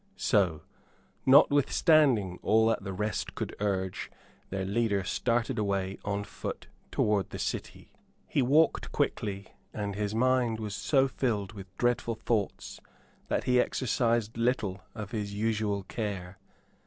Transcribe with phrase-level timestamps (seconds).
[0.17, 0.63] So,
[1.27, 4.09] notwithstanding all that the rest could urge,
[4.49, 7.91] their leader started away on foot towards the city.
[8.27, 12.81] He walked quickly, and his mind was so filled with dreadful thoughts
[13.27, 16.39] that he exercised little of his usual care.